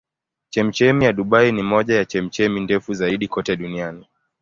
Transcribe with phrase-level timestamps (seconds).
[0.49, 4.05] Chemchemi ya Dubai ni moja ya chemchemi ndefu zaidi kote duniani.